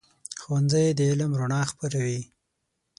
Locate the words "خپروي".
1.71-2.21